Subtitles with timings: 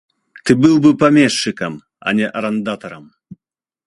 [0.45, 1.73] Ты быў бы памешчыкам,
[2.07, 3.05] а не арандатарам.